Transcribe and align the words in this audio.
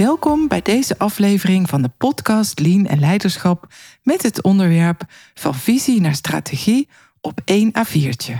Welkom 0.00 0.48
bij 0.48 0.62
deze 0.62 0.98
aflevering 0.98 1.68
van 1.68 1.82
de 1.82 1.88
podcast 1.88 2.58
Lean 2.58 2.86
en 2.86 3.00
Leiderschap 3.00 3.66
met 4.02 4.22
het 4.22 4.42
onderwerp 4.42 5.02
van 5.34 5.54
visie 5.54 6.00
naar 6.00 6.14
strategie 6.14 6.88
op 7.20 7.40
één 7.44 7.72
A4'tje. 7.78 8.34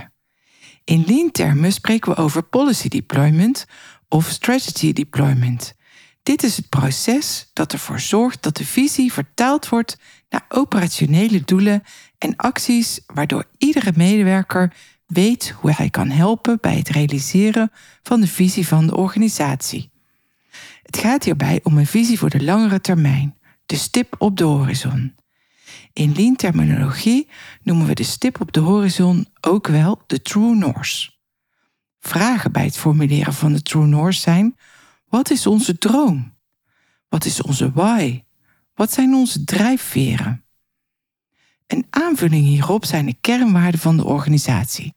In 0.83 1.03
Lean-termen 1.07 1.71
spreken 1.71 2.11
we 2.11 2.17
over 2.17 2.43
policy 2.43 2.87
deployment 2.87 3.65
of 4.09 4.27
strategy 4.29 4.93
deployment. 4.93 5.73
Dit 6.23 6.43
is 6.43 6.57
het 6.57 6.69
proces 6.69 7.49
dat 7.53 7.73
ervoor 7.73 7.99
zorgt 7.99 8.43
dat 8.43 8.57
de 8.57 8.65
visie 8.65 9.13
vertaald 9.13 9.69
wordt 9.69 9.97
naar 10.29 10.45
operationele 10.49 11.41
doelen 11.45 11.83
en 12.17 12.35
acties, 12.35 13.01
waardoor 13.05 13.45
iedere 13.57 13.91
medewerker 13.95 14.73
weet 15.05 15.55
hoe 15.59 15.71
hij 15.71 15.89
kan 15.89 16.09
helpen 16.09 16.57
bij 16.61 16.75
het 16.77 16.89
realiseren 16.89 17.71
van 18.03 18.21
de 18.21 18.27
visie 18.27 18.67
van 18.67 18.87
de 18.87 18.95
organisatie. 18.95 19.90
Het 20.83 20.97
gaat 20.97 21.23
hierbij 21.23 21.59
om 21.63 21.77
een 21.77 21.87
visie 21.87 22.17
voor 22.17 22.29
de 22.29 22.43
langere 22.43 22.81
termijn, 22.81 23.37
de 23.65 23.75
stip 23.75 24.15
op 24.17 24.37
de 24.37 24.43
horizon. 24.43 25.15
In 25.93 26.11
lean-terminologie 26.11 27.29
noemen 27.63 27.87
we 27.87 27.93
de 27.93 28.03
stip 28.03 28.41
op 28.41 28.51
de 28.51 28.59
horizon 28.59 29.27
ook 29.41 29.67
wel 29.67 30.01
de 30.07 30.21
True 30.21 30.55
North. 30.55 31.19
Vragen 31.99 32.51
bij 32.51 32.63
het 32.63 32.77
formuleren 32.77 33.33
van 33.33 33.53
de 33.53 33.61
True 33.61 33.85
North 33.85 34.15
zijn: 34.15 34.55
wat 35.07 35.29
is 35.29 35.47
onze 35.47 35.77
droom? 35.77 36.33
Wat 37.09 37.25
is 37.25 37.41
onze 37.41 37.71
why? 37.71 38.23
Wat 38.73 38.91
zijn 38.91 39.13
onze 39.13 39.43
drijfveren? 39.43 40.45
Een 41.67 41.85
aanvulling 41.89 42.45
hierop 42.45 42.85
zijn 42.85 43.05
de 43.05 43.15
kernwaarden 43.21 43.79
van 43.79 43.97
de 43.97 44.05
organisatie. 44.05 44.95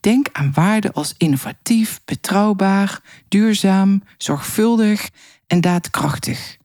Denk 0.00 0.28
aan 0.32 0.52
waarden 0.52 0.92
als 0.92 1.14
innovatief, 1.16 2.00
betrouwbaar, 2.04 3.00
duurzaam, 3.28 4.02
zorgvuldig 4.18 5.10
en 5.46 5.60
daadkrachtig. 5.60 6.56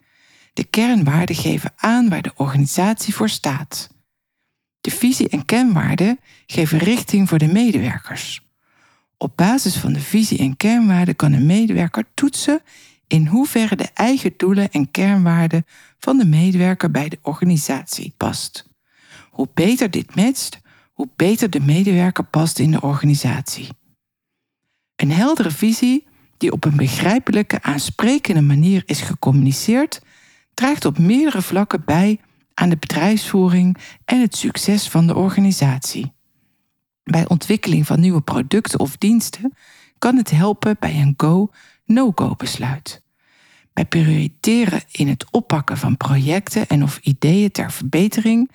De 0.54 0.64
kernwaarden 0.64 1.36
geven 1.36 1.74
aan 1.76 2.10
waar 2.10 2.22
de 2.22 2.34
organisatie 2.36 3.16
voor 3.16 3.30
staat. 3.30 3.90
De 4.82 4.92
visie 4.92 5.30
en 5.30 5.46
kernwaarden 5.46 6.20
geven 6.46 6.78
richting 6.78 7.30
voor 7.30 7.38
de 7.38 7.48
medewerkers. 7.48 8.42
Op 9.18 9.38
basis 9.38 9.76
van 9.76 9.94
de 9.94 10.00
visie 10.00 10.40
en 10.40 10.58
kernwaarden 10.58 11.16
kan 11.16 11.34
een 11.34 11.46
medewerker 11.46 12.06
toetsen 12.14 12.62
in 13.08 13.28
hoeverre 13.28 13.76
de 13.76 13.90
eigen 13.94 14.34
doelen 14.38 14.72
en 14.72 14.92
kernwaarden 14.92 15.66
van 16.00 16.18
de 16.18 16.26
medewerker 16.26 16.92
bij 16.92 17.10
de 17.10 17.20
organisatie 17.22 18.14
past. 18.18 18.70
Hoe 19.30 19.50
beter 19.54 19.92
dit 19.92 20.16
matcht, 20.16 20.60
beter 21.16 21.50
de 21.50 21.60
medewerker 21.60 22.24
past 22.24 22.60
in 22.60 22.72
de 22.72 22.82
organisatie. 22.82 23.70
Een 24.96 25.12
heldere 25.12 25.52
visie 25.52 26.08
die 26.38 26.52
op 26.52 26.66
een 26.66 26.76
begrijpelijke, 26.76 27.62
aansprekende 27.62 28.42
manier 28.42 28.84
is 28.86 29.02
gecommuniceerd, 29.02 30.02
draagt 30.54 30.86
op 30.86 30.98
meerdere 30.98 31.42
vlakken 31.42 31.84
bij 31.86 32.20
aan 32.54 32.70
de 32.70 32.78
bedrijfsvoering 32.78 33.78
en 34.06 34.22
het 34.22 34.36
succes 34.36 34.90
van 34.90 35.08
de 35.08 35.16
organisatie. 35.16 36.14
Bij 37.04 37.28
ontwikkeling 37.28 37.88
van 37.88 38.00
nieuwe 38.00 38.22
producten 38.22 38.80
of 38.80 38.98
diensten 38.98 39.54
kan 39.98 40.18
het 40.18 40.32
helpen 40.32 40.76
bij 40.80 41.02
een 41.02 41.14
go-no-go 41.18 42.36
besluit. 42.36 43.02
Bij 43.74 43.86
prioriteren 43.86 44.82
in 44.92 45.08
het 45.08 45.26
oppakken 45.32 45.78
van 45.78 45.98
projecten 45.98 46.68
en 46.68 46.84
of 46.84 46.98
ideeën 46.98 47.52
ter 47.52 47.72
verbetering 47.72 48.52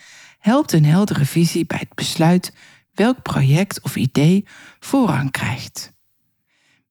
helpt 0.48 0.72
een 0.72 0.84
heldere 0.84 1.24
visie 1.24 1.66
bij 1.66 1.78
het 1.78 1.94
besluit 1.94 2.52
welk 2.94 3.22
project 3.22 3.80
of 3.80 3.96
idee 3.96 4.44
voorrang 4.80 5.30
krijgt. 5.30 5.92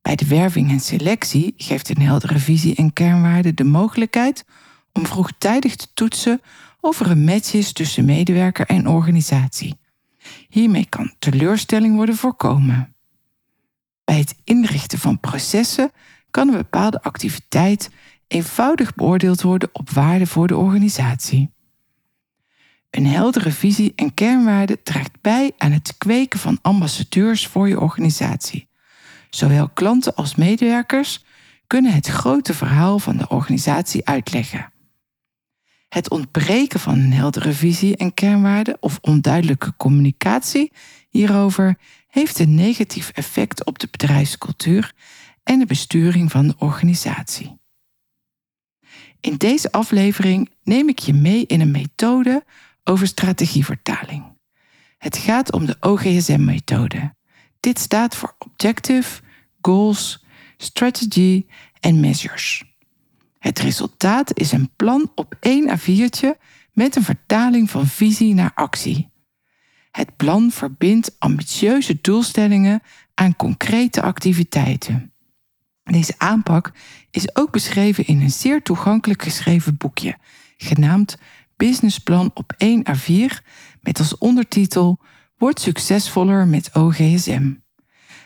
Bij 0.02 0.16
de 0.16 0.28
werving 0.28 0.72
en 0.72 0.80
selectie 0.80 1.54
geeft 1.58 1.90
een 1.90 2.02
heldere 2.02 2.40
visie 2.40 2.76
en 2.76 2.94
kernwaarde 2.94 3.54
de 3.54 3.64
mogelijkheid 3.64 4.46
om 4.94 5.06
vroegtijdig 5.06 5.76
te 5.76 5.88
toetsen 5.94 6.42
of 6.80 7.00
er 7.00 7.12
een 7.12 7.24
match 7.24 7.54
is 7.54 7.74
tussen 7.74 8.06
medewerker 8.06 8.66
en 8.66 8.88
organisatie. 8.88 9.80
Hiermee 10.50 10.86
kan 10.90 11.14
teleurstelling 11.20 11.96
worden 11.96 12.16
voorkomen. 12.16 12.96
Bij 14.04 14.18
het 14.18 14.36
inrichten 14.44 15.00
van 15.00 15.20
processen 15.20 15.92
kan 16.32 16.48
een 16.48 16.58
bepaalde 16.58 17.02
activiteit 17.02 17.90
eenvoudig 18.28 18.96
beoordeeld 18.96 19.42
worden 19.42 19.70
op 19.72 19.90
waarde 19.90 20.28
voor 20.28 20.48
de 20.48 20.58
organisatie. 20.58 21.56
Een 22.90 23.06
heldere 23.06 23.52
visie 23.52 23.94
en 23.96 24.14
kernwaarde 24.14 24.84
draagt 24.84 25.22
bij 25.22 25.52
aan 25.58 25.72
het 25.72 25.98
kweken 25.98 26.40
van 26.40 26.60
ambassadeurs 26.62 27.48
voor 27.48 27.68
je 27.68 27.80
organisatie. 27.80 28.70
Zowel 29.30 29.70
klanten 29.70 30.16
als 30.16 30.36
medewerkers 30.36 31.24
kunnen 31.68 31.94
het 31.94 32.08
grote 32.08 32.54
verhaal 32.54 33.00
van 33.00 33.18
de 33.18 33.28
organisatie 33.28 34.06
uitleggen. 34.06 34.72
Het 35.90 36.10
ontbreken 36.10 36.80
van 36.80 36.94
een 36.94 37.14
heldere 37.14 37.54
visie 37.54 37.98
en 37.98 38.14
kernwaarde 38.14 38.78
of 38.80 38.98
onduidelijke 39.02 39.74
communicatie 39.78 40.72
hierover 41.10 41.78
heeft 42.08 42.40
een 42.40 42.56
negatief 42.56 43.10
effect 43.10 43.66
op 43.66 43.80
de 43.80 43.88
bedrijfscultuur 43.92 44.94
en 45.44 45.60
de 45.60 45.66
besturing 45.66 46.32
van 46.32 46.48
de 46.48 46.56
organisatie. 46.58 47.60
In 49.20 49.36
deze 49.38 49.72
aflevering 49.72 50.50
neem 50.64 50.90
ik 50.90 51.00
je 51.00 51.14
mee 51.14 51.46
in 51.46 51.62
een 51.62 51.72
methode 51.72 52.44
over 52.88 53.08
strategievertaling. 53.08 54.24
Het 54.98 55.18
gaat 55.18 55.52
om 55.52 55.66
de 55.66 55.78
OGSM-methode. 55.80 57.16
Dit 57.60 57.80
staat 57.80 58.16
voor 58.16 58.36
Objective, 58.40 59.22
Goals, 59.62 60.26
Strategy 60.58 61.46
en 61.80 62.00
Measures. 62.00 62.64
Het 63.40 63.60
resultaat 63.60 64.40
is 64.40 64.52
een 64.52 64.70
plan 64.76 65.12
op 65.16 65.36
één 65.40 65.80
A4'tje 65.80 66.30
met 66.72 66.96
een 66.96 67.04
vertaling 67.04 67.70
van 67.70 67.88
visie 67.88 68.34
naar 68.34 68.52
actie. 68.56 69.10
Het 69.92 70.16
plan 70.16 70.52
verbindt 70.52 71.16
ambitieuze 71.20 71.98
doelstellingen 72.02 72.82
aan 73.14 73.36
concrete 73.36 74.02
activiteiten. 74.02 75.14
Deze 75.84 76.14
aanpak 76.18 76.72
is 77.12 77.36
ook 77.36 77.52
beschreven 77.52 78.06
in 78.06 78.22
een 78.22 78.32
zeer 78.32 78.62
toegankelijk 78.62 79.22
geschreven 79.22 79.78
boekje, 79.78 80.18
genaamd 80.58 81.18
Businessplan 81.58 82.32
op 82.34 82.54
1 82.58 82.86
A4, 82.98 83.46
met 83.82 84.00
als 84.00 84.18
ondertitel 84.18 85.00
Word 85.38 85.60
succesvoller 85.60 86.48
met 86.48 86.70
OGSM. 86.74 87.54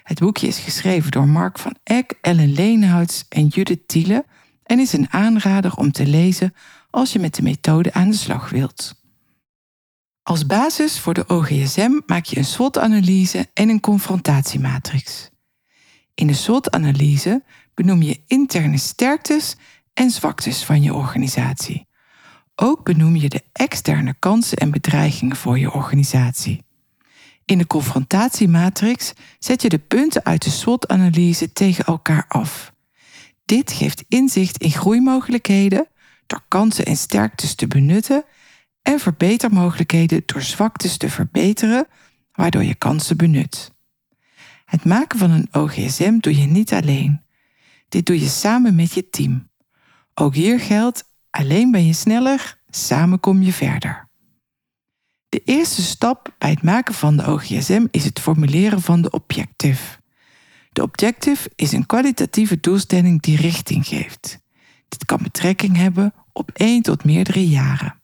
Het 0.03 0.19
boekje 0.19 0.47
is 0.47 0.59
geschreven 0.59 1.11
door 1.11 1.27
Mark 1.27 1.59
van 1.59 1.75
Eck, 1.83 2.17
Ellen 2.21 2.53
Leenhouts 2.53 3.25
en 3.29 3.47
Judith 3.47 3.87
Thiele 3.87 4.25
en 4.63 4.79
is 4.79 4.93
een 4.93 5.11
aanrader 5.11 5.75
om 5.75 5.91
te 5.91 6.07
lezen 6.07 6.53
als 6.89 7.13
je 7.13 7.19
met 7.19 7.35
de 7.35 7.41
methode 7.41 7.93
aan 7.93 8.09
de 8.09 8.15
slag 8.15 8.49
wilt. 8.49 8.99
Als 10.23 10.45
basis 10.45 10.99
voor 10.99 11.13
de 11.13 11.27
OGSM 11.27 11.99
maak 12.05 12.25
je 12.25 12.37
een 12.37 12.45
SWOT-analyse 12.45 13.49
en 13.53 13.69
een 13.69 13.79
confrontatiematrix. 13.79 15.29
In 16.13 16.27
de 16.27 16.33
SWOT-analyse 16.33 17.43
benoem 17.73 18.01
je 18.01 18.23
interne 18.27 18.77
sterktes 18.77 19.55
en 19.93 20.09
zwaktes 20.09 20.63
van 20.63 20.81
je 20.81 20.93
organisatie. 20.93 21.89
Ook 22.63 22.83
benoem 22.83 23.15
je 23.15 23.29
de 23.29 23.43
externe 23.51 24.15
kansen 24.19 24.57
en 24.57 24.71
bedreigingen 24.71 25.35
voor 25.35 25.59
je 25.59 25.71
organisatie. 25.71 26.63
In 27.45 27.57
de 27.57 27.67
confrontatiematrix 27.67 29.13
zet 29.39 29.61
je 29.61 29.69
de 29.69 29.79
punten 29.79 30.25
uit 30.25 30.43
de 30.43 30.49
SWOT-analyse 30.49 31.53
tegen 31.53 31.85
elkaar 31.85 32.25
af. 32.27 32.73
Dit 33.45 33.71
geeft 33.71 34.03
inzicht 34.07 34.57
in 34.57 34.71
groeimogelijkheden 34.71 35.87
door 36.27 36.43
kansen 36.47 36.85
en 36.85 36.97
sterktes 36.97 37.55
te 37.55 37.67
benutten 37.67 38.23
en 38.81 38.99
verbetermogelijkheden 38.99 40.23
door 40.25 40.41
zwaktes 40.41 40.97
te 40.97 41.09
verbeteren, 41.09 41.87
waardoor 42.31 42.63
je 42.63 42.75
kansen 42.75 43.17
benut. 43.17 43.71
Het 44.65 44.85
maken 44.85 45.19
van 45.19 45.31
een 45.31 45.47
OGSM 45.51 46.19
doe 46.19 46.37
je 46.37 46.45
niet 46.45 46.73
alleen. 46.73 47.21
Dit 47.89 48.05
doe 48.05 48.19
je 48.19 48.27
samen 48.27 48.75
met 48.75 48.93
je 48.93 49.09
team. 49.09 49.49
Ook 50.13 50.35
hier 50.35 50.59
geldt, 50.59 51.09
alleen 51.31 51.71
ben 51.71 51.85
je 51.85 51.93
sneller, 51.93 52.59
samen 52.69 53.19
kom 53.19 53.41
je 53.41 53.53
verder. 53.53 54.09
De 55.29 55.41
eerste 55.45 55.81
stap 55.81 56.35
bij 56.37 56.49
het 56.49 56.63
maken 56.63 56.93
van 56.93 57.17
de 57.17 57.27
OGSM 57.27 57.85
is 57.91 58.03
het 58.03 58.19
formuleren 58.19 58.81
van 58.81 59.01
de 59.01 59.09
objective. 59.09 59.99
De 60.71 60.81
objective 60.81 61.51
is 61.55 61.71
een 61.71 61.85
kwalitatieve 61.85 62.59
doelstelling 62.59 63.21
die 63.21 63.37
richting 63.37 63.87
geeft. 63.87 64.39
Dit 64.87 65.05
kan 65.05 65.19
betrekking 65.23 65.77
hebben 65.77 66.13
op 66.33 66.51
één 66.53 66.81
tot 66.81 67.03
meerdere 67.03 67.47
jaren. 67.47 68.01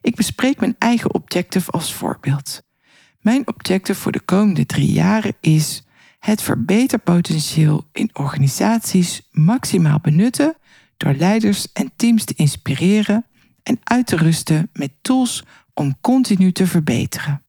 Ik 0.00 0.14
bespreek 0.14 0.60
mijn 0.60 0.76
eigen 0.78 1.14
objective 1.14 1.70
als 1.70 1.94
voorbeeld. 1.94 2.62
Mijn 3.20 3.48
objective 3.48 4.00
voor 4.00 4.12
de 4.12 4.20
komende 4.20 4.66
drie 4.66 4.92
jaren 4.92 5.36
is 5.40 5.84
het 6.18 6.42
verbeterpotentieel 6.42 7.88
in 7.92 8.10
organisaties 8.12 9.28
maximaal 9.30 9.98
benutten 10.00 10.56
door 11.00 11.14
leiders 11.14 11.72
en 11.72 11.92
teams 11.96 12.24
te 12.24 12.34
inspireren 12.36 13.26
en 13.62 13.80
uit 13.84 14.06
te 14.06 14.16
rusten 14.16 14.70
met 14.72 14.92
tools 15.00 15.44
om 15.74 15.96
continu 16.00 16.52
te 16.52 16.66
verbeteren. 16.66 17.42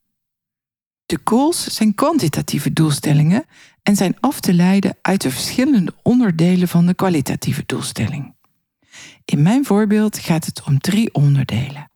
De 1.06 1.20
goals 1.24 1.64
zijn 1.64 1.96
kwantitatieve 1.96 2.74
doelstellingen 2.74 3.46
en 3.84 3.96
zijn 3.96 4.18
af 4.20 4.40
te 4.40 4.54
leiden 4.54 4.98
uit 5.02 5.22
de 5.22 5.32
verschillende 5.32 5.94
onderdelen 6.02 6.68
van 6.68 6.86
de 6.86 6.94
kwalitatieve 6.94 7.64
doelstelling. 7.66 8.36
In 9.26 9.42
mijn 9.42 9.66
voorbeeld 9.66 10.18
gaat 10.18 10.46
het 10.46 10.64
om 10.64 10.80
drie 10.80 11.14
onderdelen, 11.14 11.92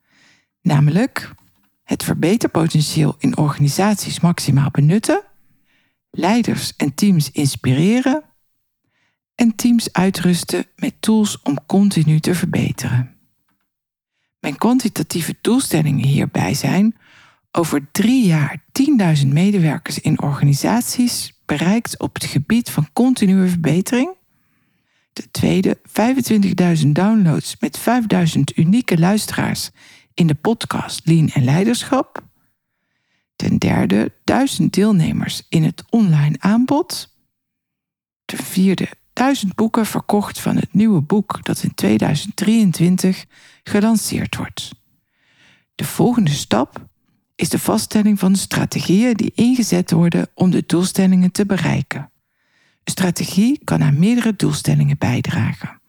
namelijk 0.61 1.33
het 1.83 2.03
verbeterpotentieel 2.03 3.15
in 3.17 3.37
organisaties 3.37 4.19
maximaal 4.19 4.71
benutten, 4.71 5.23
leiders 6.09 6.75
en 6.75 6.93
teams 6.93 7.31
inspireren 7.31 8.23
en 9.35 9.55
teams 9.55 9.93
uitrusten 9.93 10.65
met 10.75 10.93
tools 10.99 11.41
om 11.41 11.65
continu 11.65 12.19
te 12.19 12.35
verbeteren. 12.35 13.15
Mijn 14.39 14.57
kwantitatieve 14.57 15.35
doelstellingen 15.41 16.07
hierbij 16.07 16.53
zijn 16.53 16.95
over 17.51 17.87
drie 17.91 18.25
jaar 18.25 18.63
10.000 19.21 19.27
medewerkers 19.27 19.99
in 19.99 20.21
organisaties 20.21 21.41
bereikt 21.45 21.99
op 21.99 22.13
het 22.13 22.25
gebied 22.25 22.69
van 22.69 22.87
continue 22.93 23.47
verbetering. 23.49 24.15
De 25.13 25.31
tweede 25.31 25.77
25.000 26.83 26.87
downloads 26.87 27.55
met 27.59 27.79
5.000 28.37 28.41
unieke 28.55 28.97
luisteraars 28.97 29.71
in 30.13 30.27
de 30.27 30.35
podcast 30.35 31.07
Lean 31.07 31.29
en 31.29 31.43
Leiderschap. 31.43 32.23
Ten 33.35 33.57
derde 33.57 34.11
1000 34.23 34.73
deelnemers 34.73 35.41
in 35.49 35.63
het 35.63 35.83
online 35.89 36.35
aanbod. 36.39 37.13
Ten 38.25 38.37
vierde 38.37 38.87
1000 39.15 39.55
boeken 39.55 39.85
verkocht 39.85 40.39
van 40.39 40.55
het 40.55 40.73
nieuwe 40.73 41.01
boek 41.01 41.43
dat 41.43 41.63
in 41.63 41.73
2023 41.73 43.25
gelanceerd 43.63 44.35
wordt. 44.35 44.71
De 45.75 45.83
volgende 45.83 46.31
stap 46.31 46.85
is 47.35 47.49
de 47.49 47.59
vaststelling 47.59 48.19
van 48.19 48.35
strategieën 48.35 49.13
die 49.13 49.31
ingezet 49.35 49.91
worden 49.91 50.27
om 50.33 50.51
de 50.51 50.63
doelstellingen 50.65 51.31
te 51.31 51.45
bereiken. 51.45 51.99
Een 52.83 52.91
strategie 52.91 53.59
kan 53.63 53.83
aan 53.83 53.99
meerdere 53.99 54.35
doelstellingen 54.35 54.97
bijdragen. 54.97 55.81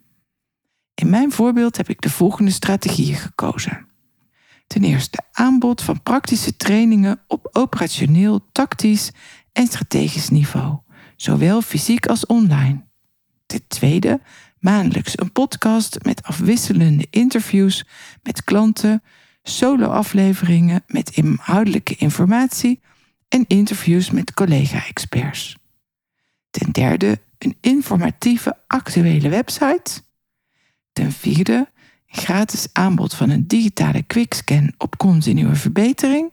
In 0.95 1.11
mijn 1.11 1.33
voorbeeld 1.33 1.77
heb 1.77 1.89
ik 1.89 2.01
de 2.01 2.11
volgende 2.11 2.51
strategieën 2.51 3.17
gekozen. 3.17 3.87
Ten 4.67 4.85
eerste 4.85 5.19
aanbod 5.33 5.83
van 5.83 6.03
praktische 6.03 6.57
trainingen 6.57 7.21
op 7.27 7.49
operationeel, 7.53 8.47
tactisch 8.53 9.11
en 9.53 9.67
strategisch 9.67 10.29
niveau, 10.29 10.79
zowel 11.17 11.63
fysiek 11.63 12.07
als 12.07 12.27
online. 12.27 12.85
Ten 13.47 13.67
tweede 13.67 14.21
maandelijks 14.59 15.19
een 15.19 15.33
podcast 15.33 15.99
met 16.03 16.23
afwisselende 16.23 17.07
interviews 17.11 17.85
met 18.23 18.45
klanten, 18.45 19.03
solo-afleveringen 19.43 20.85
met 20.87 21.11
inhoudelijke 21.11 21.97
informatie 21.97 22.81
en 23.29 23.45
interviews 23.49 24.11
met 24.11 24.35
collega-experts. 24.35 25.57
Ten 26.51 26.73
derde 26.73 27.19
een 27.39 27.57
informatieve 27.61 28.57
actuele 28.67 29.29
website. 29.29 30.03
Ten 30.93 31.13
vierde 31.13 31.69
gratis 32.07 32.69
aanbod 32.73 33.15
van 33.15 33.31
een 33.31 33.47
digitale 33.47 34.03
quickscan 34.03 34.73
op 34.79 34.97
continue 34.97 35.55
verbetering. 35.55 36.33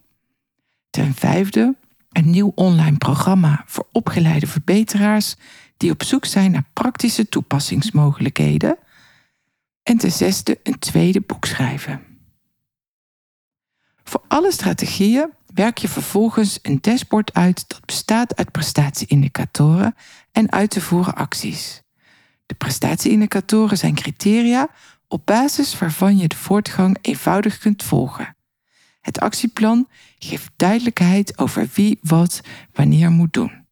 Ten 0.90 1.14
vijfde 1.14 1.76
een 2.14 2.30
nieuw 2.30 2.52
online 2.56 2.98
programma 2.98 3.64
voor 3.66 3.88
opgeleide 3.92 4.48
verbeteraars 4.48 5.36
die 5.78 5.92
op 5.92 6.04
zoek 6.04 6.26
zijn 6.26 6.52
naar 6.52 6.70
praktische 6.74 7.30
toepassingsmogelijkheden. 7.30 8.78
En 9.84 9.98
ten 9.98 10.12
zesde 10.12 10.60
een 10.64 10.80
tweede 10.80 11.22
boek 11.22 11.46
schrijven. 11.46 12.02
Voor 14.04 14.24
alle 14.28 14.52
strategieën 14.52 15.30
werk 15.54 15.78
je 15.78 15.88
vervolgens 15.88 16.60
een 16.62 16.78
dashboard 16.82 17.34
uit 17.34 17.68
dat 17.68 17.86
bestaat 17.86 18.36
uit 18.36 18.52
prestatieindicatoren 18.52 19.96
en 20.32 20.52
uit 20.52 20.70
te 20.70 20.82
voeren 20.82 21.16
acties. 21.16 21.82
De 22.46 22.56
prestatieindicatoren 22.56 23.78
zijn 23.78 23.96
criteria 23.96 24.68
op 25.08 25.26
basis 25.26 25.80
waarvan 25.80 26.18
je 26.18 26.28
de 26.28 26.36
voortgang 26.36 26.98
eenvoudig 27.02 27.58
kunt 27.58 27.84
volgen. 27.84 28.36
Het 29.04 29.20
actieplan 29.20 29.88
geeft 30.20 30.52
duidelijkheid 30.56 31.38
over 31.38 31.68
wie 31.74 32.00
wat 32.02 32.42
wanneer 32.74 33.12
moet 33.12 33.34
doen. 33.34 33.66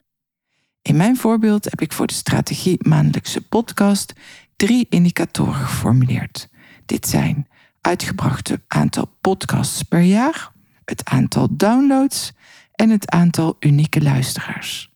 In 0.82 0.96
mijn 0.96 1.18
voorbeeld 1.18 1.66
heb 1.66 1.82
ik 1.82 1.94
voor 1.94 2.08
de 2.08 2.14
strategie 2.14 2.88
maandelijkse 2.88 3.42
podcast 3.42 4.14
drie 4.56 4.86
indicatoren 4.90 5.54
geformuleerd. 5.54 6.50
Dit 6.86 7.08
zijn 7.08 7.48
uitgebrachte 7.82 8.62
aantal 8.68 9.18
podcasts 9.22 9.82
per 9.82 10.02
jaar, 10.02 10.52
het 10.86 11.06
aantal 11.06 11.48
downloads 11.52 12.34
en 12.76 12.90
het 12.90 13.10
aantal 13.10 13.56
unieke 13.60 14.02
luisteraars. 14.02 14.92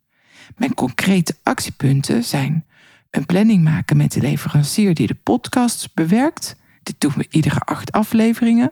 Mijn 0.57 0.73
concrete 0.73 1.35
actiepunten 1.43 2.23
zijn 2.23 2.65
een 3.09 3.25
planning 3.25 3.63
maken 3.63 3.97
met 3.97 4.11
de 4.11 4.21
leverancier 4.21 4.93
die 4.93 5.07
de 5.07 5.17
podcasts 5.23 5.93
bewerkt. 5.93 6.55
Dit 6.83 6.95
doen 7.01 7.13
we 7.15 7.27
iedere 7.29 7.59
acht 7.59 7.91
afleveringen. 7.91 8.71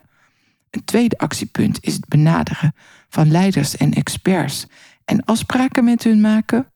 Een 0.74 0.84
tweede 0.84 1.18
actiepunt 1.18 1.78
is 1.80 1.94
het 1.94 2.08
benaderen 2.08 2.74
van 3.08 3.30
leiders 3.30 3.76
en 3.76 3.92
experts 3.92 4.66
en 5.04 5.24
afspraken 5.24 5.84
met 5.84 6.02
hun 6.04 6.20
maken. 6.20 6.66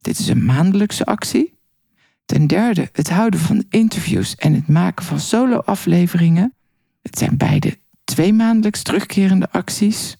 Dit 0.00 0.18
is 0.18 0.28
een 0.28 0.44
maandelijkse 0.44 1.04
actie. 1.04 1.54
Ten 2.24 2.46
derde 2.46 2.88
het 2.92 3.10
houden 3.10 3.40
van 3.40 3.64
interviews 3.68 4.34
en 4.34 4.54
het 4.54 4.68
maken 4.68 5.04
van 5.04 5.20
solo-afleveringen. 5.20 6.54
Het 7.02 7.18
zijn 7.18 7.36
beide 7.36 7.78
twee 8.04 8.32
maandelijks 8.32 8.82
terugkerende 8.82 9.50
acties. 9.50 10.16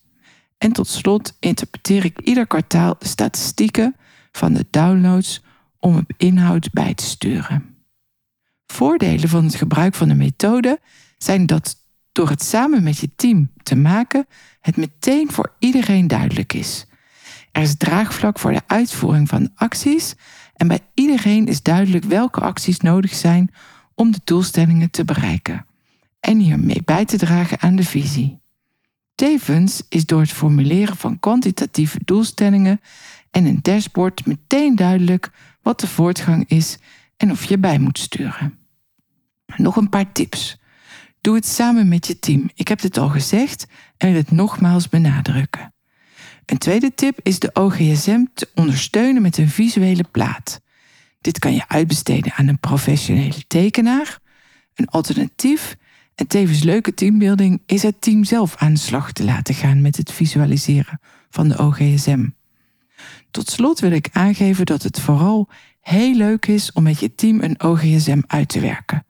En 0.59 0.73
tot 0.73 0.89
slot 0.89 1.37
interpreteer 1.41 2.05
ik 2.05 2.21
ieder 2.21 2.47
kwartaal 2.47 2.97
de 2.99 3.07
statistieken 3.09 3.97
van 4.33 4.53
de 4.53 4.67
downloads 4.71 5.43
om 5.79 5.97
op 5.97 6.13
inhoud 6.17 6.73
bij 6.73 6.95
te 6.95 7.05
sturen. 7.05 7.77
Voordelen 8.67 9.29
van 9.29 9.45
het 9.45 9.55
gebruik 9.55 9.95
van 9.95 10.09
de 10.09 10.15
methode 10.15 10.81
zijn 11.19 11.47
dat 11.47 11.86
door 12.17 12.29
het 12.29 12.43
samen 12.43 12.83
met 12.83 12.99
je 12.99 13.11
team 13.17 13.51
te 13.63 13.77
maken, 13.77 14.27
het 14.61 14.77
meteen 14.77 15.33
voor 15.33 15.55
iedereen 15.59 16.07
duidelijk 16.07 16.53
is. 16.53 16.87
Er 17.53 17.63
is 17.63 17.77
draagvlak 17.77 18.39
voor 18.39 18.53
de 18.53 18.63
uitvoering 18.67 19.29
van 19.29 19.51
acties 19.55 20.15
en 20.55 20.69
bij 20.69 20.81
iedereen 20.95 21.47
is 21.47 21.63
duidelijk 21.63 22.05
welke 22.05 22.41
acties 22.41 22.81
nodig 22.81 23.15
zijn 23.15 23.51
om 23.95 24.11
de 24.11 24.21
doelstellingen 24.25 24.91
te 24.91 25.05
bereiken 25.05 25.67
en 26.21 26.39
hiermee 26.39 26.83
bij 26.85 27.05
te 27.05 27.17
dragen 27.17 27.61
aan 27.61 27.77
de 27.77 27.85
visie. 27.85 28.41
Tevens 29.15 29.83
is 29.89 30.07
door 30.07 30.21
het 30.21 30.33
formuleren 30.33 30.97
van 30.97 31.19
kwantitatieve 31.19 31.99
doelstellingen 32.05 32.81
en 33.31 33.45
een 33.45 33.59
dashboard 33.63 34.27
meteen 34.27 34.77
duidelijk 34.77 35.31
wat 35.63 35.81
de 35.81 35.87
voortgang 35.87 36.49
is 36.49 36.79
en 37.17 37.31
of 37.31 37.45
je 37.45 37.59
bij 37.59 37.79
moet 37.79 37.99
sturen. 37.99 38.59
Nog 39.57 39.77
een 39.77 39.89
paar 39.89 40.13
tips. 40.13 40.59
Doe 41.21 41.35
het 41.35 41.47
samen 41.47 41.89
met 41.89 42.07
je 42.07 42.19
team. 42.19 42.51
Ik 42.55 42.69
heb 42.69 42.81
dit 42.81 42.99
al 42.99 43.09
gezegd 43.09 43.67
en 43.97 44.09
wil 44.09 44.17
het 44.17 44.31
nogmaals 44.31 44.89
benadrukken. 44.89 45.75
Een 46.47 46.59
tweede 46.59 46.95
tip 46.95 47.19
is 47.23 47.39
de 47.39 47.51
OGSM 47.53 48.25
te 48.35 48.49
ondersteunen 48.55 49.23
met 49.23 49.39
een 49.39 49.49
visuele 49.49 50.05
plaat. 50.11 50.61
Dit 51.21 51.39
kan 51.39 51.55
je 51.55 51.69
uitbesteden 51.69 52.33
aan 52.33 52.49
een 52.49 52.61
professionele 52.61 53.47
tekenaar. 53.47 54.19
Een 54.75 54.89
alternatief 54.89 55.77
en 56.15 56.27
tevens 56.27 56.63
leuke 56.63 56.95
teambuilding 56.95 57.63
is 57.67 57.83
het 57.83 58.01
team 58.01 58.25
zelf 58.25 58.57
aan 58.57 58.73
de 58.73 58.79
slag 58.79 59.13
te 59.13 59.25
laten 59.25 59.55
gaan 59.55 59.83
met 59.83 59.97
het 59.97 60.13
visualiseren 60.13 61.01
van 61.31 61.49
de 61.49 61.59
OGSM. 61.59 62.27
Tot 63.31 63.51
slot 63.51 63.81
wil 63.81 63.91
ik 63.91 64.09
aangeven 64.13 64.67
dat 64.67 64.83
het 64.83 65.01
vooral 65.01 65.49
heel 65.81 66.15
leuk 66.15 66.47
is 66.47 66.73
om 66.73 66.83
met 66.83 67.01
je 67.01 67.15
team 67.15 67.41
een 67.41 67.63
OGSM 67.63 68.21
uit 68.27 68.49
te 68.49 68.61
werken. 68.61 69.07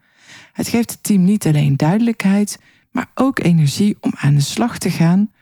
Het 0.57 0.69
geeft 0.69 0.91
het 0.91 1.03
team 1.03 1.25
niet 1.25 1.47
alleen 1.47 1.77
duidelijkheid, 1.77 2.59
maar 2.91 3.11
ook 3.15 3.39
energie 3.39 3.97
om 4.01 4.13
aan 4.17 4.35
de 4.35 4.41
slag 4.41 4.79
te 4.79 4.91
gaan, 4.91 5.33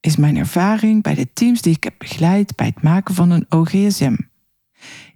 is 0.00 0.16
mijn 0.16 0.36
ervaring 0.36 1.02
bij 1.02 1.14
de 1.14 1.32
teams 1.32 1.62
die 1.62 1.74
ik 1.74 1.84
heb 1.84 1.94
begeleid 1.98 2.56
bij 2.56 2.66
het 2.66 2.82
maken 2.82 3.14
van 3.14 3.30
een 3.30 3.46
OGSM. 3.48 4.16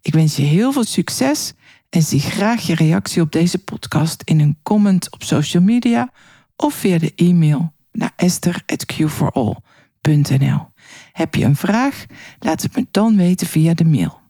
Ik 0.03 0.15
wens 0.15 0.37
je 0.37 0.43
heel 0.43 0.73
veel 0.73 0.85
succes 0.85 1.53
en 1.91 2.03
zie 2.03 2.21
graag 2.21 2.67
je 2.67 2.75
reactie 2.75 3.23
op 3.23 3.33
deze 3.33 3.59
podcast 3.59 4.23
in 4.25 4.41
een 4.41 4.59
comment 4.63 5.13
op 5.13 5.23
social 5.23 5.63
media 5.63 6.13
of 6.57 6.75
via 6.75 6.99
de 6.99 7.13
e-mail 7.15 7.73
naar 7.93 8.13
esther.q4all.nl. 8.17 10.67
Heb 11.13 11.35
je 11.35 11.45
een 11.45 11.57
vraag? 11.57 12.07
Laat 12.39 12.63
het 12.63 12.77
me 12.77 12.87
dan 12.91 13.17
weten 13.17 13.47
via 13.47 13.75
de 13.75 13.85
mail. 13.85 14.21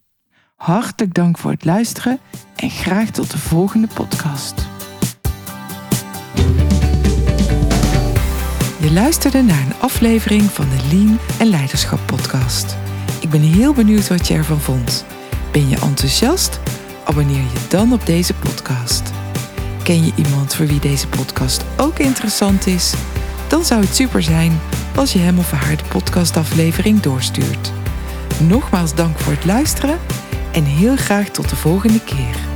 Hartelijk 0.57 1.15
dank 1.15 1.39
voor 1.39 1.51
het 1.51 1.65
luisteren 1.65 2.19
en 2.57 2.71
graag 2.71 3.11
tot 3.11 3.31
de 3.31 3.39
volgende 3.39 3.87
podcast. 3.87 4.74
Je 8.85 8.93
luisterde 8.93 9.43
naar 9.43 9.61
een 9.61 9.81
aflevering 9.81 10.43
van 10.43 10.69
de 10.69 10.97
Lean 10.97 11.19
en 11.39 11.47
Leiderschap 11.47 11.99
podcast. 12.07 12.77
Ik 13.21 13.31
ben 13.31 13.41
heel 13.41 13.73
benieuwd 13.73 14.09
wat 14.09 14.29
je 14.29 14.35
ervan 14.35 14.61
vond. 14.61 15.05
Ben 15.53 15.69
je 15.69 15.77
enthousiast? 15.77 16.61
Abonneer 17.05 17.43
je 17.43 17.67
dan 17.69 17.93
op 17.93 18.07
deze 18.07 18.35
podcast. 18.35 19.13
Ken 19.83 20.05
je 20.05 20.13
iemand 20.17 20.55
voor 20.55 20.67
wie 20.67 20.81
deze 20.81 21.09
podcast 21.09 21.65
ook 21.77 21.99
interessant 21.99 22.67
is? 22.67 22.95
Dan 23.49 23.65
zou 23.65 23.81
het 23.81 23.95
super 23.95 24.23
zijn 24.23 24.61
als 24.95 25.13
je 25.13 25.19
hem 25.19 25.39
of 25.39 25.51
haar 25.51 25.77
de 25.77 25.85
podcastaflevering 25.89 27.01
doorstuurt. 27.01 27.73
Nogmaals 28.41 28.95
dank 28.95 29.19
voor 29.19 29.33
het 29.33 29.45
luisteren 29.45 29.99
en 30.53 30.65
heel 30.65 30.97
graag 30.97 31.29
tot 31.29 31.49
de 31.49 31.57
volgende 31.57 32.01
keer. 32.01 32.54